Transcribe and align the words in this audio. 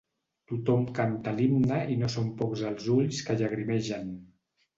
Tothom 0.51 0.87
canta 0.99 1.33
l'himne 1.39 1.77
i 1.97 1.99
no 1.99 2.09
són 2.15 2.33
pocs 2.41 2.65
els 2.71 2.89
ulls 2.95 3.21
que 3.29 3.37
llagrimegen. 3.45 4.11